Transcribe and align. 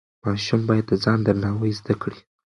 ماشوم 0.23 0.61
باید 0.69 0.85
د 0.89 0.93
ځان 1.03 1.19
درناوی 1.23 1.71
زده 1.79 1.93
کړي. 2.01 2.19